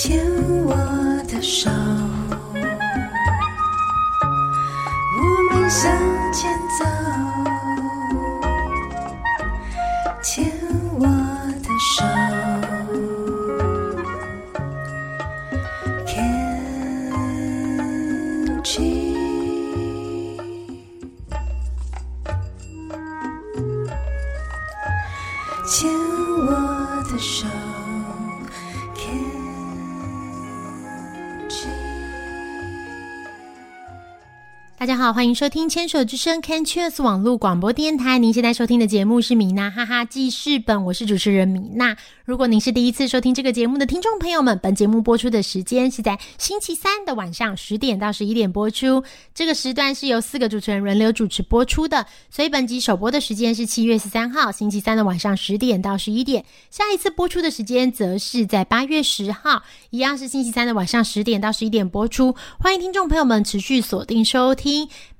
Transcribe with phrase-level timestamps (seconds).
[0.00, 0.24] 牵
[0.64, 0.76] 我
[1.26, 1.68] 的手，
[34.78, 38.16] 大家好，欢迎收听牵手之声 Can Cheers 网络广播电台。
[38.20, 41.96] 您现在收听的节目是米娜哈哈记事本，我是主持人米娜。
[42.24, 49.02] 如果您是第一次收听这个节目的听众朋友们，本节目播出的时间是在星期三的晚上十点到十一点播出。
[49.34, 56.44] 这个时段是由四个主持人轮流主持播出的，所以本集首播的时间是七月十三号星期三的晚上十点到十一点。
[56.70, 62.36] 下一次播出的时间则是在八月十号，一样是星期三的晚上十点到十一点播出。
[62.60, 64.67] 欢迎听众朋友们持续锁定收听。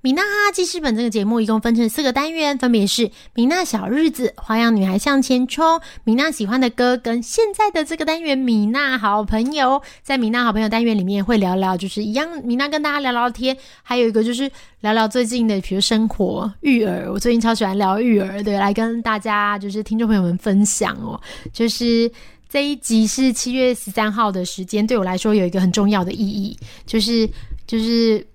[0.01, 9.83] 米娜记事本这个节目一共分成四个单元，分别是米娜小日子、花样女孩向前冲、米娜喜欢的歌，跟现在的这个单元米娜好朋友。
[10.03, 17.13] 在米娜好朋友单元里面会聊聊，就是一样，米娜跟大家聊聊天，还有一个就是聊聊最近的，比如生活、育儿。
[17.13, 21.21] 我最近超喜欢聊育儿，对，来跟大家就是听众朋友们分享哦，
[21.53, 22.11] 就是。
[22.51, 27.29] 这一集是七月十三号的时间，对我来说有一个很重要的意义，就是
[27.67, 28.27] 就是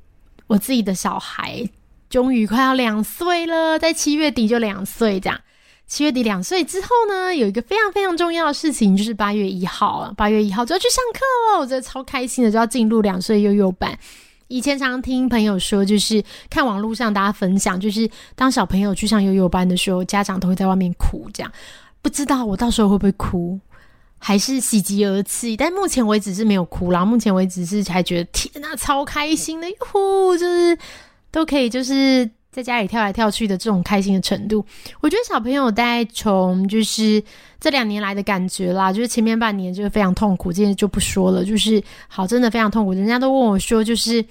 [0.47, 1.67] 我自己的小孩
[2.09, 5.39] 终于快要两岁了，在七月底就两岁这样。
[5.85, 11.19] 七月底两岁之后呢，有一个非常非常重要的事情，就是八月一号啊，八月一号就要去上课
[11.51, 13.97] 了，我觉得超开心的，就要进入两岁幼幼班。
[14.47, 21.51] 以前常听朋友说，就是看网络上大家分享，就是当小朋友去上幼幼班的时候，家长都会在外面哭，这样
[22.01, 23.59] 不知道我到时候会不会哭。
[24.25, 27.03] 还是喜极而泣，但目前为止是没有哭啦。
[27.03, 30.77] 目前为止是还觉得天呐，超开心的，呼，就是
[31.29, 34.65] 都可以，就是在家里跳来跳去的这种开心的程度。
[35.01, 37.21] 我觉得小朋友大概从就是
[37.59, 41.43] 这两年来的感觉啦，就是前面半年就是非常痛苦，这些就不说了。
[41.43, 42.93] 就是好，真的非常痛苦。
[42.93, 44.23] 人家都问我说，就是。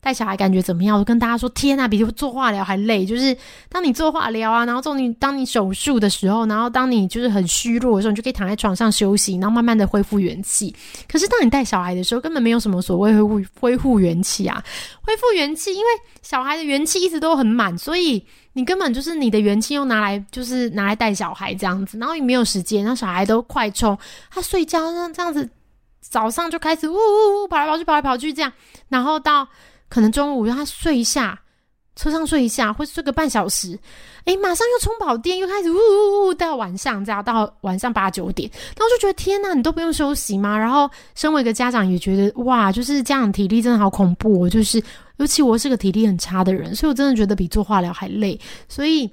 [0.00, 0.96] 带小孩感觉怎么样？
[0.96, 3.04] 我跟大家说，天呐，比做化疗还累。
[3.04, 3.36] 就是
[3.68, 10.74] 当你做化疗啊，然后做你当你手术的时候，然后当你就是很虚弱的时候，你就可以躺在床上休息，然后慢慢的恢复元气。
[11.08, 14.62] 可是当你带小孩的时候，根本没有什么所谓恢复恢复元气啊，
[15.02, 15.86] 恢复元气，因为
[16.22, 23.98] 小孩的元气一直都很满，所以你根本就是你的元气又拿来就是拿来带小孩这样子，然后也没有时间，然后小孩都快冲，
[24.30, 25.50] 他睡觉像这样子，
[26.00, 28.52] 早上就开始呜呜呜跑来跑去跑来跑去这样，
[28.88, 29.48] 然后到。
[29.88, 31.40] 可能中午让他睡一下，
[31.96, 33.78] 车上睡一下，或睡个半小时，
[34.24, 40.56] 诶，马上又充饱电，又开始呜呜呜到晚上，这样到晚上八九点，然后就觉得天呐，你都不用休息吗？
[40.56, 44.82] 然后身为一个家长也觉得哇，就是这样体力真的好恐怖，就是
[45.16, 48.38] 尤其我是个体力很差的人，所以我真的觉得比做化疗还累。
[48.68, 49.10] 所以，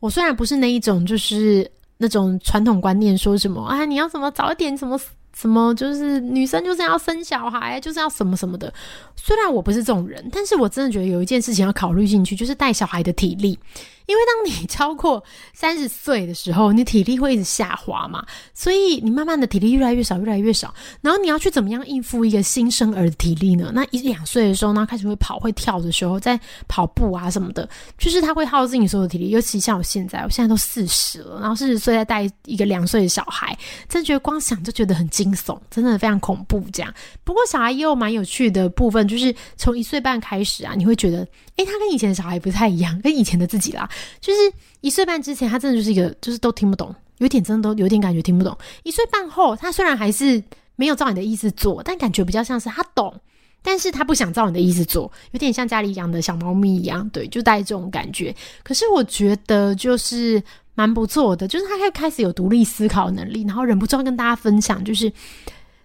[0.00, 5.00] 我虽然不是那一种，就是那种传统观念说什么啊，你要什么早一点什么。
[5.34, 8.72] 什么就是女生就是要生小孩，就是要什么什么的。
[9.16, 13.58] 虽然我不是这种人，但是我真的觉得有一件事情要考虑进去，就是带小孩的体力。
[14.06, 15.22] 因为当你超过
[15.54, 18.24] 三十岁的时候，你体力会一直下滑嘛，
[18.54, 20.74] 所以你慢慢的体力越来越少，越来越少。
[21.00, 23.70] 然后你要去怎么样应付一个新生儿的体力呢？
[23.74, 27.68] 那一两岁的时候，呢，开始会跑会跳的时候，在跑步啊什么的，
[27.98, 29.30] 就是他会耗尽你所有的体力。
[29.30, 33.56] 尤其像我现在，我现在都四十了，然后四十岁再带一个两岁的小孩，
[33.88, 36.62] 真觉得光想就觉得很惊悚，真的非常恐怖。
[36.72, 36.92] 这样，
[37.24, 41.18] 不过小孩也有蛮有趣的部分，就是从一岁半开始啊，你会觉得，
[41.56, 43.88] 诶，他跟以前的小孩不太一样，跟以前的自己啦。
[44.20, 44.38] 就是
[44.80, 48.56] 一岁半之前，他真的就是一个，就是都听不懂，有点真的都有点感觉听不懂。
[48.82, 50.42] 一岁半后，他虽然还是
[50.76, 53.14] 没有照你的意思做，但感觉比较像是他懂，
[53.62, 58.34] 但是他不想照你的意思做，有点像家里养的小猫咪一样，对，就带这种感觉。
[58.62, 60.42] 可是我觉得就是
[60.74, 65.12] 蛮不错的，就是他开开始有独立思考能力，然后忍不住要跟大家分享，就是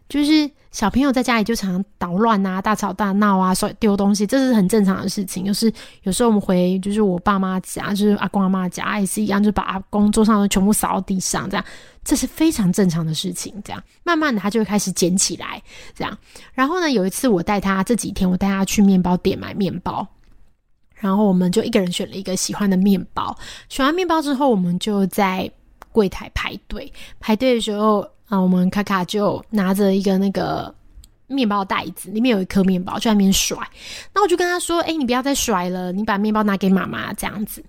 [0.10, 0.50] 就是。
[0.70, 5.44] 小朋友在家里就常常捣乱啊，大吵大闹啊，摔丢东西，这是很正常的事情。
[5.44, 5.74] 就是
[6.04, 11.66] 有时候我们回，就是我爸妈家，就是阿公阿妈家，也是一样，就把工作上的全部扫到地上，这样，
[12.04, 13.52] 这是非常正常的事情。
[13.64, 15.60] 这样，慢慢的他就会开始捡起来，
[15.96, 16.16] 这样。
[16.54, 20.06] 然后呢，有一次我带他，这几天我带他去面包店买面包，
[20.94, 23.36] 然后我们就一个人选了一个喜欢的面包，
[23.68, 25.50] 选完面包之后，我们就在
[25.92, 28.08] 柜台排队，排队的时候。
[28.28, 30.74] 啊，我们卡卡就拿着一个那个
[31.28, 33.58] 面包袋子，里面有一颗面包，就在那边甩。
[34.14, 37.64] 那我就跟他说：“哎，你不要再甩了，你把面包拿给妈妈，这样子。”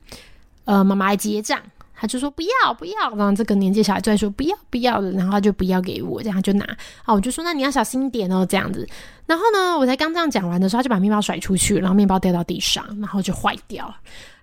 [0.65, 1.61] 呃，妈妈来结账。
[2.01, 6.65] 他就说不要不要，然后这个年纪小孩就在说不要不要的，然后他就不要给我，这样就拿
[7.05, 8.87] 啊，我就说那你要小心点哦，这样子。
[9.27, 13.97] 然后呢，我才刚这样讲完的时候，他就把面包甩出去，然后面包掉到地上，然后就坏掉了。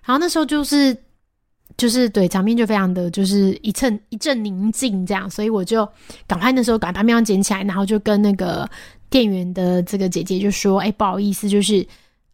[0.04, 0.94] 然后那时候就是
[1.76, 5.88] 就是对场面就非常的就是一阵一阵宁静这样，所以我就
[6.26, 8.68] 赶快那时候赶快把面包捡起来，然后就跟那个
[9.10, 11.86] 店员的这个姐姐就说：“哎，不好意思，就是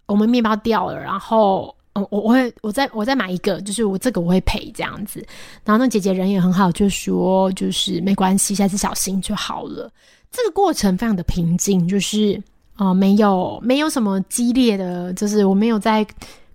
[0.07, 5.23] 我们面包掉了，然后。”，我我会我再我再买一个，就是我这个我会赔这样子。
[5.63, 9.93] 然后那姐姐人也很好，就说就是没关系，下次小心就好了。
[10.31, 12.43] 这个过程非常的平静，就是
[12.77, 16.07] 啊没有没有什么激烈的，就是我没有在。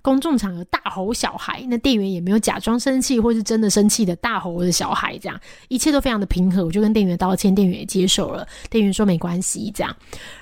[0.02, 6.64] 公众场合大吼小孩，那店员也没有假装生气或是真的生气的大吼我的小孩，这样一切都非常的平和。
[6.64, 8.48] 我就跟店员道歉，店员也接受了。
[8.70, 9.96] 店员说没关系，这样，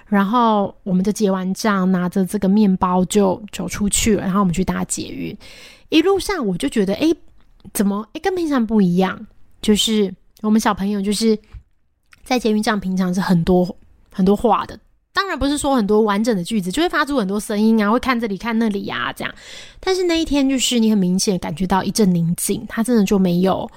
[0.07, 4.23] 然后我们就结完账，拿着这个面包就走出去了。
[4.23, 5.35] 然后我们去搭捷运，
[5.89, 7.11] 一路上我就觉得，哎，
[7.73, 9.25] 怎么哎跟平常不一样？
[9.61, 11.37] 就是我们小朋友就是
[12.23, 13.75] 在捷运站平常是很多
[14.13, 14.79] 很多话的。
[15.15, 19.33] 当然不是说很多完整的句子就会发出很多声音啊，会看这里看那里呀，这样。
[19.79, 23.67] 但是那一天就是你很明显感觉到一阵宁静，他真的就没有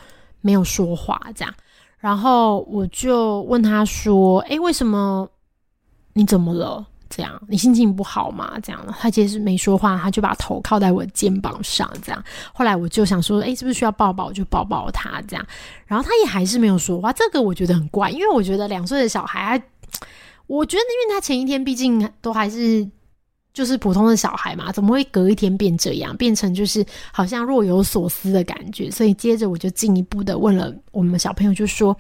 [0.41, 1.55] 没有说话这样。
[2.01, 5.29] 然后我就问他说：“哎，为什么
[6.13, 6.85] 你怎么了？
[7.09, 8.59] 这样你心情不好吗？
[8.61, 12.21] 这样。”他其实没说话，他就把头靠在我肩膀上这样。
[12.53, 15.47] 后来我就想说：“哎，是不是需要抱抱？”我就抱抱他这样。
[15.87, 19.63] 然后他也还是没有说话，这个我觉得很怪，因为我觉得两岁的小孩。
[20.49, 22.85] 我觉得，因为他前一天毕竟都还是
[23.53, 28.91] 就是普通的小孩嘛，怎么会隔一天变这样，变成就是好像若有所思的感觉？
[28.91, 31.97] 所以接着我就进一步的问了我们小朋友，就说：“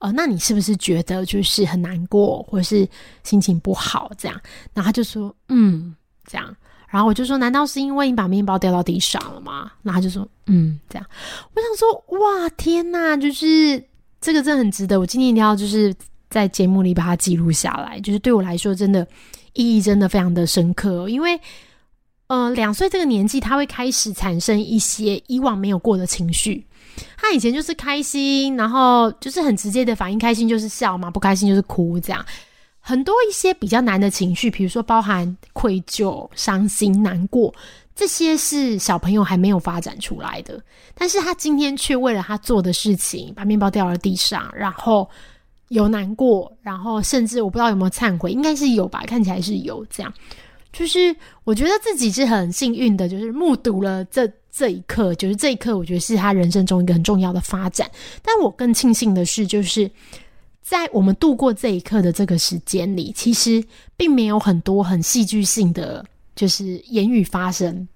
[0.00, 2.86] 呃，那你是不是觉得就是很难过，或者是
[3.24, 4.40] 心情不好这样？”
[4.74, 5.96] 然后他就说：“嗯，
[6.26, 6.54] 这样。”
[6.90, 11.06] 然后我就说：“难道是因为你把面包掉到地上了吗？”然后他就说：“嗯，这样。”
[11.54, 13.16] 我想说：“哇，天哪！
[13.16, 13.82] 就是
[14.20, 15.94] 这个真的很值得，我今天一定要就是。
[16.30, 19.06] 在节目里把它记录下来，就是对我来说，真的
[19.54, 21.08] 意义真的非常的深刻。
[21.08, 21.40] 因为，
[22.26, 26.66] 呃，两岁这个年纪，他会开始产生一些以往没有过的情绪。
[27.16, 32.22] 他以前就是开心，然后就是很直接的反应，开心就是笑嘛，不开心就是哭，这样
[32.78, 37.54] 很多一些比较难的情绪，比如说包含愧疚、伤心、难过，
[37.94, 40.60] 这些是小朋友还没有发展出来的。
[40.94, 45.08] 但是他今天却为了他做的事情，把面包掉了地上，然后。
[45.68, 49.84] 有难过，然后甚至我不知道有没有忏悔，应该是有吧，看起来是有。
[49.90, 50.12] 这样，
[50.72, 57.90] 就是我觉得自己是很幸运的，就是目睹了这这一刻，就是这一刻，我觉得是他人生中一个很重要的发展。
[58.22, 59.90] 但我更庆幸的是，就是
[60.62, 63.62] 在我们度过这一刻的这个时间里，其实
[63.96, 66.04] 并没有很多很戏剧性的，
[66.34, 67.86] 就是言语发生。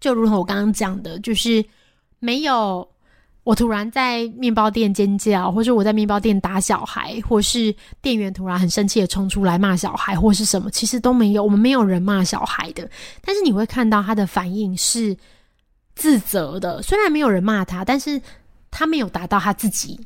[0.00, 1.64] 就如同我刚刚讲的，就是
[2.18, 2.88] 没有。
[3.44, 11.44] 我突然在面包店尖叫，或者我在面包店打小孩，或是店员突然很生气的冲出来骂小孩，或是什么，其实都没有。
[11.44, 12.88] 我们没有人骂小孩的，
[13.20, 15.14] 但是你会看到他的反应是
[15.94, 16.82] 自责的。
[16.82, 18.20] 虽然没有人骂他，但是
[18.70, 20.00] 他没有达到他自己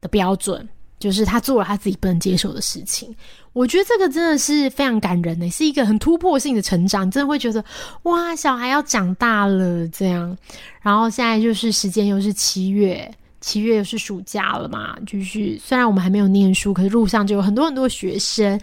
[0.00, 0.68] 的标准。
[0.98, 3.14] 就是他做了他自己不能接受的事情，
[3.52, 7.62] 我觉得这个真的是非常感人呢，是一个很突破性的成长，真的会觉得
[8.04, 10.36] 哇，小孩要长大了这样。
[10.80, 18.58] 然后现在就是时间又是七月，七月又是暑假了嘛，就是虽然我们还没有念书，可是路上就有很多很多学生，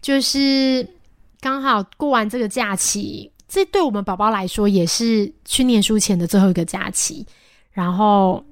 [0.00, 0.86] 就是
[1.40, 7.26] 刚好过完这个假期，这对我们宝宝来说也是去念书前的最后一个假期，
[7.72, 8.44] 然后。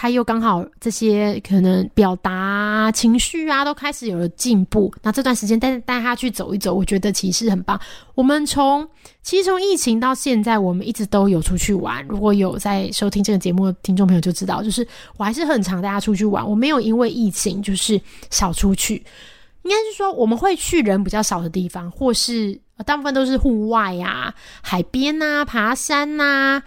[0.00, 4.90] 他又刚好这些可能表达情绪啊，都开始有了进步。
[5.02, 7.78] 那这段时间带带他去走一走，我觉得其实很棒。
[8.14, 8.88] 我们从
[9.22, 12.02] 其实从疫情到现在，我们一直都有出去玩。
[12.08, 14.88] 如果有在收听这个节目的听众朋友就知道，就是
[15.18, 16.48] 我还是很常带他出去玩。
[16.48, 19.04] 我没有因为疫情就是少出去，
[19.64, 26.62] 应该是说我们会去人比较少的地方，或是大部分都是户外呀、海边呐、爬山呐。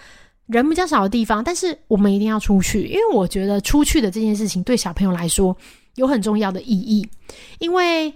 [0.48, 5.56] 人比较少的地方，但是我们一定要出去，因为我觉得出去的这件事情对小朋友来说
[5.96, 7.08] 有很重要的意义。
[7.60, 8.14] 因为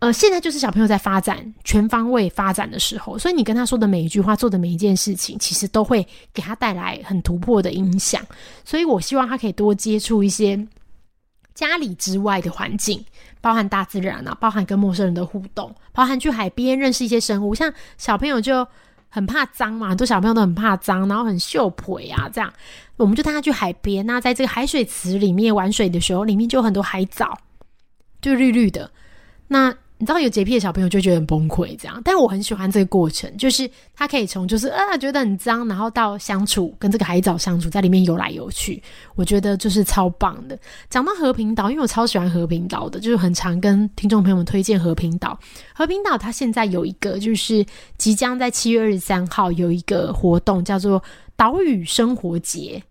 [0.00, 6.04] 呃，现在就是小朋友在发展全方位发展的时候，所以你跟他说的每一句话、做的每一件事情，其实都会
[6.34, 8.20] 给他带来很突破的影响。
[8.64, 10.66] 所以我希望他可以多接触一些
[11.54, 13.02] 家里之外的环境，
[13.40, 17.54] 包含大自然啊，包含跟陌生人的互动，包含去海边认识一些生物。
[17.54, 18.66] 像小朋友就。
[19.14, 22.50] 很怕脏嘛，很多小朋友都很怕脏，然后很秀腿啊，这样
[22.96, 24.06] 我们就带他去海边。
[24.06, 27.38] 那在这个海水池里面玩水的时候，里面就有很多海藻，
[28.22, 28.90] 就绿绿的。
[29.48, 32.02] 那你知道有洁癖的小朋友就觉得很崩溃，这样。
[32.04, 38.82] 但我很喜欢这个过程，就是他可以从就是啊觉得很脏，然后到相处跟这个海藻相处，在里面游来游去，
[39.14, 40.58] 我觉得就是超棒的。
[40.90, 45.38] 讲到和平岛，因为我超喜欢和平岛的，就是很常跟听众朋友们推荐和平岛。
[45.72, 47.64] 和平岛它现在有一个就是
[47.96, 51.00] 即将在七月二十三号有一个活动，叫做
[51.36, 52.82] 岛屿生活节，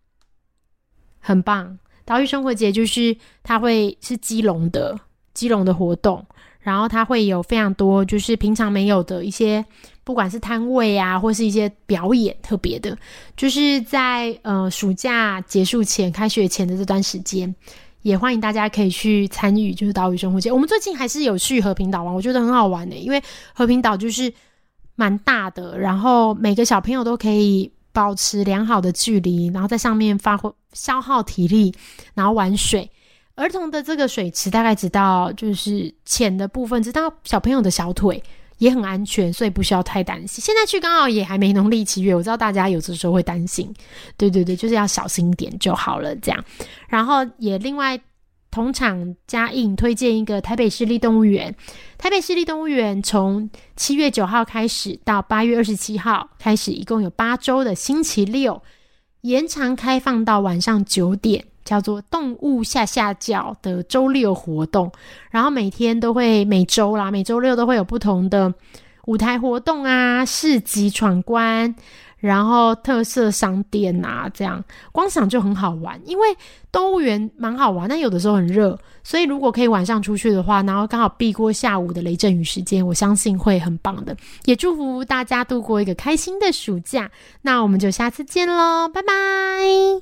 [1.20, 1.78] 很棒。
[2.06, 3.14] 岛屿生活节就是
[3.44, 4.98] 它会是基隆的
[5.34, 6.26] 基隆的活动。
[6.62, 9.66] 然后它会有非常多，就是平常没有的一些，
[10.04, 12.96] 不管是摊位啊，或是一些表演特别的，
[13.36, 17.54] 就是在呃暑假结束前、开学前的这段时间，
[18.04, 20.52] 也欢迎大家可以去参与，就是岛屿生活节。
[20.52, 23.22] 我们最近还是有去和平岛玩，我觉得很好玩的，因为
[23.54, 24.32] 和平岛就是
[24.96, 31.74] 蛮大的，然后每个小朋友都可以保持良好的距离，然后在上面发挥消耗体力，
[32.14, 32.90] 然后玩水。
[33.42, 38.22] 儿童的这个水池大概只到就是浅的部分，直到小朋友的小腿
[38.60, 40.44] 也很安全，所以不需要太担心。
[40.44, 43.74] 现在去刚好也还没农历七月，我知道大家有的时候会担心，
[44.16, 46.16] 对对对，就是要小心一点就好了。
[46.18, 46.46] 这样，
[46.88, 48.00] 然后也另外
[48.52, 51.56] 同场加印推荐一个台北市立动物园。
[51.98, 58.62] 台北市立动物园从七月九号开始到八月二十七号开始，一共有八周的星期六
[59.22, 61.46] 延长开放到晚上九点。
[61.64, 64.92] 叫做动物下下叫的周六活动，
[65.30, 68.54] 然后每天都会每周啦，每周六都会有不同的
[69.06, 71.74] 舞台活动啊，市集闯关，
[72.20, 76.00] 然后特色商店啊，这样光想就很好玩。
[76.06, 76.28] 因为
[76.72, 84.16] 动物园蛮好玩，但有的时候很热，所以如果可以晚上出去的话，然后刚好避过下午的雷阵雨时间，我相信会很棒的。
[84.46, 87.10] 也祝福大家度过一个开心的暑假。
[87.42, 90.00] 那我们就下次见喽，拜拜。